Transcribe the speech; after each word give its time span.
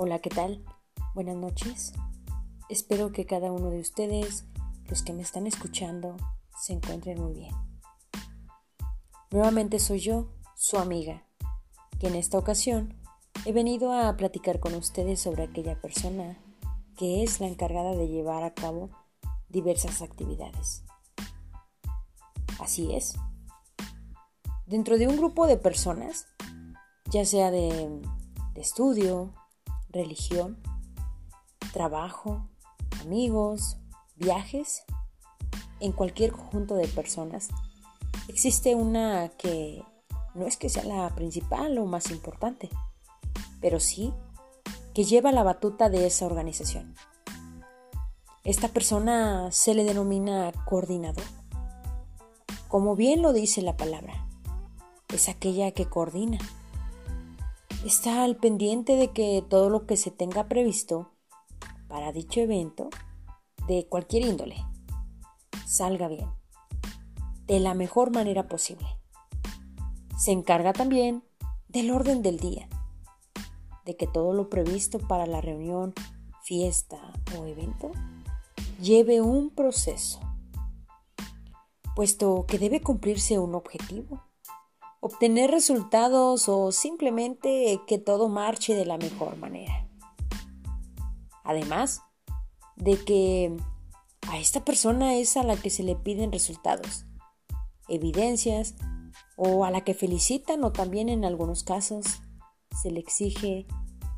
Hola, 0.00 0.20
¿qué 0.20 0.30
tal? 0.30 0.64
Buenas 1.12 1.34
noches. 1.34 1.92
Espero 2.68 3.10
que 3.10 3.26
cada 3.26 3.50
uno 3.50 3.68
de 3.70 3.80
ustedes, 3.80 4.44
los 4.84 5.02
que 5.02 5.12
me 5.12 5.22
están 5.22 5.48
escuchando, 5.48 6.16
se 6.56 6.72
encuentren 6.72 7.20
muy 7.20 7.32
bien. 7.32 7.52
Nuevamente 9.32 9.80
soy 9.80 9.98
yo, 9.98 10.28
su 10.54 10.78
amiga, 10.78 11.24
que 11.98 12.06
en 12.06 12.14
esta 12.14 12.38
ocasión 12.38 12.94
he 13.44 13.52
venido 13.52 13.92
a 13.92 14.16
platicar 14.16 14.60
con 14.60 14.76
ustedes 14.76 15.20
sobre 15.20 15.42
aquella 15.42 15.80
persona 15.80 16.38
que 16.96 17.24
es 17.24 17.40
la 17.40 17.48
encargada 17.48 17.96
de 17.96 18.06
llevar 18.06 18.44
a 18.44 18.54
cabo 18.54 18.90
diversas 19.48 20.00
actividades. 20.00 20.84
Así 22.60 22.94
es. 22.94 23.16
Dentro 24.64 24.96
de 24.96 25.08
un 25.08 25.16
grupo 25.16 25.48
de 25.48 25.56
personas, 25.56 26.28
ya 27.10 27.24
sea 27.24 27.50
de, 27.50 28.00
de 28.54 28.60
estudio, 28.60 29.34
religión, 29.90 30.58
trabajo, 31.72 32.48
amigos, 33.00 33.76
viajes, 34.16 34.84
en 35.80 35.92
cualquier 35.92 36.32
conjunto 36.32 36.74
de 36.74 36.88
personas, 36.88 37.48
existe 38.28 38.74
una 38.74 39.28
que 39.38 39.82
no 40.34 40.46
es 40.46 40.56
que 40.56 40.68
sea 40.68 40.84
la 40.84 41.08
principal 41.14 41.78
o 41.78 41.86
más 41.86 42.10
importante, 42.10 42.68
pero 43.60 43.80
sí 43.80 44.12
que 44.94 45.04
lleva 45.04 45.32
la 45.32 45.42
batuta 45.42 45.88
de 45.88 46.06
esa 46.06 46.26
organización. 46.26 46.94
Esta 48.44 48.68
persona 48.68 49.52
se 49.52 49.74
le 49.74 49.84
denomina 49.84 50.52
coordinador. 50.64 51.24
Como 52.68 52.96
bien 52.96 53.22
lo 53.22 53.32
dice 53.32 53.62
la 53.62 53.76
palabra, 53.76 54.26
es 55.12 55.28
aquella 55.28 55.70
que 55.72 55.86
coordina, 55.86 56.38
está 57.84 58.24
al 58.24 58.36
pendiente 58.36 58.96
de 58.96 59.12
que 59.12 59.44
todo 59.48 59.70
lo 59.70 59.86
que 59.86 59.96
se 59.96 60.10
tenga 60.10 60.48
previsto 60.48 61.12
para 61.88 62.12
dicho 62.12 62.40
evento, 62.40 62.90
de 63.66 63.86
cualquier 63.86 64.24
índole, 64.26 64.56
salga 65.66 66.08
bien, 66.08 66.28
de 67.46 67.60
la 67.60 67.74
mejor 67.74 68.12
manera 68.12 68.48
posible. 68.48 68.86
Se 70.16 70.32
encarga 70.32 70.72
también 70.72 71.22
del 71.68 71.90
orden 71.90 72.22
del 72.22 72.38
día, 72.38 72.68
de 73.84 73.96
que 73.96 74.06
todo 74.06 74.32
lo 74.32 74.50
previsto 74.50 74.98
para 74.98 75.26
la 75.26 75.40
reunión, 75.40 75.94
fiesta 76.42 76.96
o 77.38 77.44
evento 77.46 77.92
lleve 78.80 79.20
un 79.20 79.50
proceso, 79.50 80.20
puesto 81.94 82.44
que 82.46 82.58
debe 82.58 82.80
cumplirse 82.80 83.38
un 83.38 83.54
objetivo 83.54 84.27
obtener 85.00 85.50
resultados 85.50 86.48
o 86.48 86.72
simplemente 86.72 87.80
que 87.86 87.98
todo 87.98 88.28
marche 88.28 88.74
de 88.74 88.86
la 88.86 88.98
mejor 88.98 89.36
manera. 89.36 89.88
Además 91.44 92.02
de 92.76 93.02
que 93.04 93.56
a 94.28 94.38
esta 94.38 94.64
persona 94.64 95.14
es 95.14 95.36
a 95.36 95.42
la 95.42 95.56
que 95.56 95.70
se 95.70 95.82
le 95.82 95.96
piden 95.96 96.32
resultados, 96.32 97.06
evidencias 97.88 98.74
o 99.36 99.64
a 99.64 99.70
la 99.70 99.82
que 99.82 99.94
felicitan 99.94 100.62
o 100.64 100.72
también 100.72 101.08
en 101.08 101.24
algunos 101.24 101.62
casos 101.62 102.20
se 102.82 102.90
le 102.90 103.00
exige 103.00 103.66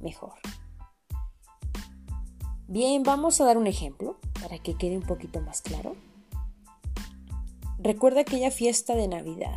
mejor. 0.00 0.34
Bien, 2.68 3.02
vamos 3.02 3.40
a 3.40 3.44
dar 3.44 3.58
un 3.58 3.66
ejemplo 3.66 4.18
para 4.40 4.58
que 4.58 4.74
quede 4.74 4.96
un 4.96 5.02
poquito 5.02 5.40
más 5.40 5.62
claro. 5.62 5.96
Recuerda 7.78 8.22
aquella 8.22 8.50
fiesta 8.50 8.94
de 8.94 9.08
Navidad 9.08 9.56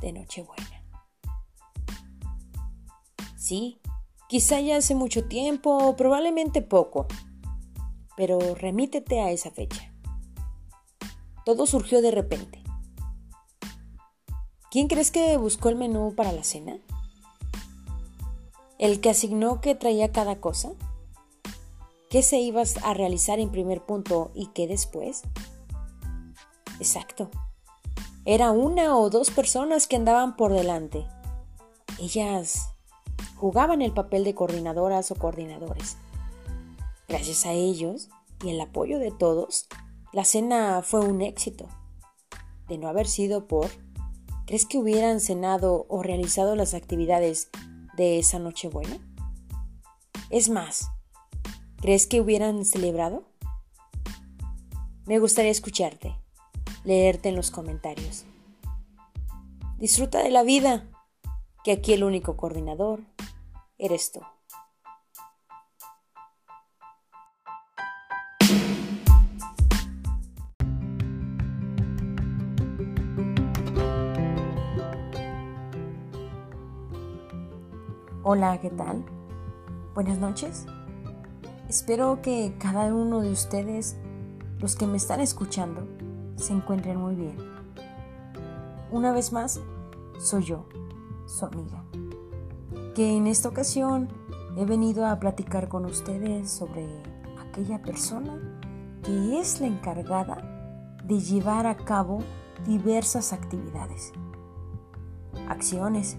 de 0.00 0.12
Nochebuena. 0.12 0.82
Sí, 3.36 3.80
quizá 4.28 4.60
ya 4.60 4.76
hace 4.76 4.94
mucho 4.94 5.26
tiempo 5.26 5.76
o 5.76 5.96
probablemente 5.96 6.62
poco, 6.62 7.06
pero 8.16 8.54
remítete 8.54 9.20
a 9.20 9.30
esa 9.30 9.50
fecha. 9.50 9.92
Todo 11.44 11.66
surgió 11.66 12.02
de 12.02 12.10
repente. 12.10 12.62
¿Quién 14.70 14.88
crees 14.88 15.10
que 15.10 15.36
buscó 15.36 15.68
el 15.68 15.76
menú 15.76 16.14
para 16.16 16.32
la 16.32 16.42
cena? 16.42 16.78
¿El 18.78 19.00
que 19.00 19.10
asignó 19.10 19.60
que 19.60 19.74
traía 19.74 20.12
cada 20.12 20.40
cosa? 20.40 20.72
¿Qué 22.10 22.22
se 22.22 22.38
ibas 22.38 22.76
a 22.84 22.94
realizar 22.94 23.38
en 23.38 23.50
primer 23.50 23.84
punto 23.84 24.32
y 24.34 24.48
qué 24.48 24.66
después? 24.66 25.22
Exacto, 26.78 27.30
era 28.28 28.50
una 28.50 28.96
o 28.96 29.08
dos 29.08 29.30
personas 29.30 29.86
que 29.86 29.94
andaban 29.94 30.34
por 30.34 30.52
delante. 30.52 31.06
Ellas 32.00 32.72
jugaban 33.36 33.82
el 33.82 33.92
papel 33.92 34.24
de 34.24 34.34
coordinadoras 34.34 35.12
o 35.12 35.14
coordinadores. 35.14 35.96
Gracias 37.06 37.46
a 37.46 37.52
ellos 37.52 38.08
y 38.42 38.50
el 38.50 38.60
apoyo 38.60 38.98
de 38.98 39.12
todos, 39.12 39.68
la 40.12 40.24
cena 40.24 40.82
fue 40.82 41.00
un 41.00 41.22
éxito. 41.22 41.68
De 42.66 42.78
no 42.78 42.88
haber 42.88 43.06
sido 43.06 43.46
por, 43.46 43.70
¿crees 44.44 44.66
que 44.66 44.78
hubieran 44.78 45.20
cenado 45.20 45.86
o 45.88 46.02
realizado 46.02 46.56
las 46.56 46.74
actividades 46.74 47.48
de 47.96 48.18
esa 48.18 48.40
Nochebuena? 48.40 48.98
Es 50.30 50.48
más, 50.48 50.88
¿crees 51.80 52.08
que 52.08 52.20
hubieran 52.20 52.64
celebrado? 52.64 53.22
Me 55.04 55.20
gustaría 55.20 55.52
escucharte 55.52 56.25
leerte 56.86 57.28
en 57.28 57.36
los 57.36 57.50
comentarios. 57.50 58.24
Disfruta 59.78 60.22
de 60.22 60.30
la 60.30 60.44
vida, 60.44 60.88
que 61.64 61.72
aquí 61.72 61.92
el 61.92 62.04
único 62.04 62.36
coordinador 62.36 63.00
eres 63.76 64.12
tú. 64.12 64.20
Hola, 78.22 78.60
¿qué 78.60 78.70
tal? 78.70 79.04
Buenas 79.94 80.18
noches. 80.18 80.66
Espero 81.68 82.22
que 82.22 82.54
cada 82.58 82.94
uno 82.94 83.20
de 83.22 83.30
ustedes, 83.30 83.96
los 84.60 84.76
que 84.76 84.86
me 84.86 84.96
están 84.96 85.20
escuchando, 85.20 85.86
se 86.36 86.52
encuentren 86.52 86.98
muy 86.98 87.14
bien. 87.14 87.36
Una 88.90 89.12
vez 89.12 89.32
más, 89.32 89.60
soy 90.18 90.44
yo, 90.44 90.66
su 91.26 91.44
amiga, 91.44 91.84
que 92.94 93.16
en 93.16 93.26
esta 93.26 93.48
ocasión 93.48 94.08
he 94.56 94.64
venido 94.64 95.06
a 95.06 95.18
platicar 95.18 95.68
con 95.68 95.84
ustedes 95.84 96.50
sobre 96.50 96.86
aquella 97.38 97.82
persona 97.82 98.38
que 99.02 99.38
es 99.38 99.60
la 99.60 99.66
encargada 99.66 100.36
de 101.04 101.20
llevar 101.20 101.66
a 101.66 101.76
cabo 101.76 102.20
diversas 102.66 103.32
actividades, 103.32 104.12
acciones, 105.48 106.16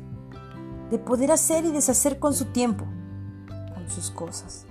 de 0.90 1.00
poder 1.00 1.32
hacer 1.32 1.66
y 1.66 1.72
deshacer 1.72 2.20
con 2.20 2.34
su 2.34 2.46
tiempo, 2.46 2.86
con 3.74 3.90
sus 3.90 4.12
cosas, 4.12 4.66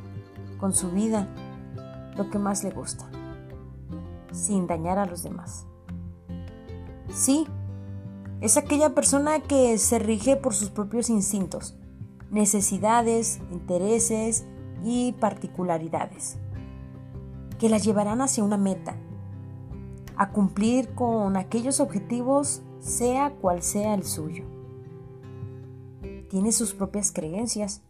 con 0.58 0.72
su 0.72 0.90
vida, 0.90 1.28
lo 2.16 2.30
que 2.30 2.38
más 2.38 2.64
le 2.64 2.70
gusta 2.70 3.10
sin 4.36 4.66
dañar 4.66 4.98
a 4.98 5.06
los 5.06 5.22
demás. 5.22 5.66
Sí, 7.08 7.46
es 8.40 8.56
aquella 8.56 8.94
persona 8.94 9.40
que 9.40 9.78
se 9.78 9.98
rige 9.98 10.36
por 10.36 10.54
sus 10.54 10.70
propios 10.70 11.08
instintos, 11.08 11.76
necesidades, 12.30 13.40
intereses 13.50 14.44
y 14.84 15.12
particularidades, 15.12 16.36
que 17.58 17.68
la 17.70 17.78
llevarán 17.78 18.20
hacia 18.20 18.44
una 18.44 18.58
meta, 18.58 18.96
a 20.16 20.30
cumplir 20.30 20.94
con 20.94 21.36
aquellos 21.36 21.80
objetivos 21.80 22.62
sea 22.78 23.30
cual 23.30 23.62
sea 23.62 23.94
el 23.94 24.04
suyo. 24.04 24.44
Tiene 26.28 26.52
sus 26.52 26.74
propias 26.74 27.12
creencias, 27.12 27.82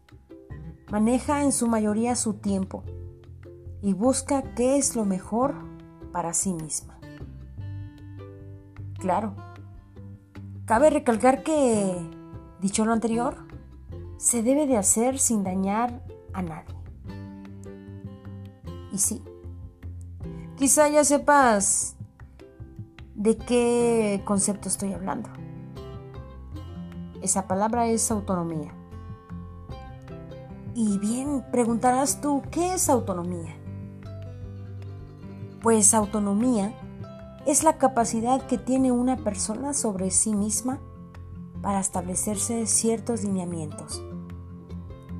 maneja 0.90 1.42
en 1.42 1.52
su 1.52 1.66
mayoría 1.66 2.14
su 2.14 2.34
tiempo 2.34 2.84
y 3.82 3.92
busca 3.92 4.54
qué 4.54 4.76
es 4.76 4.94
lo 4.94 5.04
mejor 5.04 5.75
para 6.16 6.32
sí 6.32 6.54
misma. 6.54 6.98
Claro, 8.98 9.34
cabe 10.64 10.88
recalcar 10.88 11.42
que, 11.42 11.94
dicho 12.58 12.86
lo 12.86 12.94
anterior, 12.94 13.46
se 14.16 14.42
debe 14.42 14.66
de 14.66 14.78
hacer 14.78 15.18
sin 15.18 15.44
dañar 15.44 16.02
a 16.32 16.40
nadie. 16.40 16.74
Y 18.92 18.96
sí, 18.96 19.22
quizá 20.56 20.88
ya 20.88 21.04
sepas 21.04 21.96
de 23.14 23.36
qué 23.36 24.22
concepto 24.24 24.70
estoy 24.70 24.94
hablando. 24.94 25.28
Esa 27.20 27.46
palabra 27.46 27.88
es 27.88 28.10
autonomía. 28.10 28.72
Y 30.74 30.96
bien, 30.96 31.44
preguntarás 31.52 32.22
tú, 32.22 32.42
¿qué 32.50 32.72
es 32.72 32.88
autonomía? 32.88 33.65
Pues 35.66 35.94
autonomía 35.94 36.72
es 37.44 37.64
la 37.64 37.76
capacidad 37.76 38.40
que 38.46 38.56
tiene 38.56 38.92
una 38.92 39.16
persona 39.16 39.74
sobre 39.74 40.12
sí 40.12 40.32
misma 40.32 40.78
para 41.60 41.80
establecerse 41.80 42.66
ciertos 42.66 43.24
lineamientos, 43.24 44.00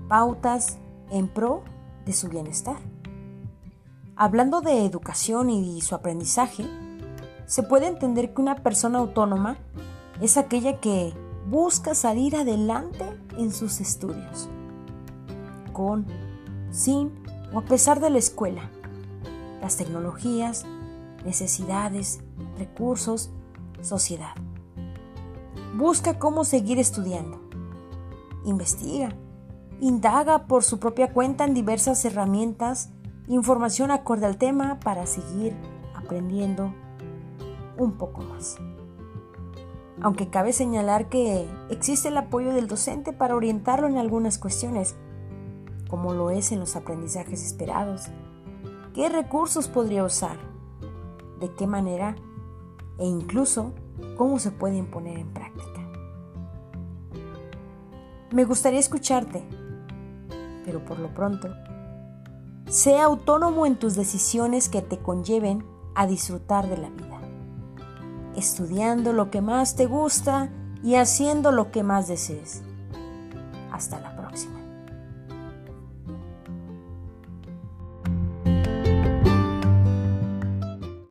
pautas 0.06 0.78
en 1.10 1.26
pro 1.26 1.64
de 2.04 2.12
su 2.12 2.28
bienestar. 2.28 2.76
Hablando 4.14 4.60
de 4.60 4.84
educación 4.84 5.50
y 5.50 5.80
su 5.80 5.96
aprendizaje, 5.96 6.64
se 7.46 7.64
puede 7.64 7.88
entender 7.88 8.32
que 8.32 8.40
una 8.40 8.54
persona 8.54 9.00
autónoma 9.00 9.56
es 10.20 10.36
aquella 10.36 10.78
que 10.78 11.12
busca 11.50 11.92
salir 11.96 12.36
adelante 12.36 13.04
en 13.36 13.50
sus 13.52 13.80
estudios, 13.80 14.48
con, 15.72 16.06
sin 16.70 17.10
o 17.52 17.58
a 17.58 17.62
pesar 17.62 17.98
de 17.98 18.10
la 18.10 18.18
escuela, 18.18 18.70
las 19.60 19.76
tecnologías, 19.76 20.64
necesidades, 21.24 22.20
recursos, 22.58 23.30
sociedad. 23.80 24.34
Busca 25.76 26.18
cómo 26.18 26.44
seguir 26.44 26.78
estudiando. 26.78 27.40
Investiga. 28.44 29.10
Indaga 29.80 30.46
por 30.46 30.64
su 30.64 30.78
propia 30.78 31.12
cuenta 31.12 31.44
en 31.44 31.52
diversas 31.52 32.04
herramientas, 32.04 32.90
información 33.28 33.90
acorde 33.90 34.24
al 34.24 34.38
tema 34.38 34.80
para 34.80 35.06
seguir 35.06 35.54
aprendiendo 35.94 36.72
un 37.76 37.92
poco 37.92 38.22
más. 38.22 38.56
Aunque 40.00 40.28
cabe 40.28 40.52
señalar 40.52 41.08
que 41.08 41.48
existe 41.70 42.08
el 42.08 42.16
apoyo 42.16 42.52
del 42.52 42.68
docente 42.68 43.12
para 43.12 43.34
orientarlo 43.34 43.86
en 43.86 43.98
algunas 43.98 44.38
cuestiones, 44.38 44.94
como 45.88 46.12
lo 46.12 46.30
es 46.30 46.52
en 46.52 46.60
los 46.60 46.76
aprendizajes 46.76 47.44
esperados. 47.44 48.06
¿Qué 48.96 49.10
recursos 49.10 49.68
podría 49.68 50.04
usar? 50.04 50.38
¿De 51.38 51.52
qué 51.52 51.66
manera? 51.66 52.16
E 52.96 53.04
incluso 53.04 53.74
cómo 54.16 54.38
se 54.38 54.50
pueden 54.50 54.86
poner 54.86 55.18
en 55.18 55.34
práctica. 55.34 55.86
Me 58.32 58.46
gustaría 58.46 58.80
escucharte, 58.80 59.46
pero 60.64 60.82
por 60.82 60.98
lo 60.98 61.12
pronto, 61.12 61.48
sea 62.70 63.04
autónomo 63.04 63.66
en 63.66 63.76
tus 63.76 63.96
decisiones 63.96 64.70
que 64.70 64.80
te 64.80 64.96
conlleven 64.96 65.62
a 65.94 66.06
disfrutar 66.06 66.66
de 66.66 66.78
la 66.78 66.88
vida, 66.88 67.20
estudiando 68.34 69.12
lo 69.12 69.30
que 69.30 69.42
más 69.42 69.76
te 69.76 69.84
gusta 69.84 70.48
y 70.82 70.94
haciendo 70.94 71.52
lo 71.52 71.70
que 71.70 71.82
más 71.82 72.08
desees. 72.08 72.62
Hasta 73.70 74.00
la. 74.00 74.15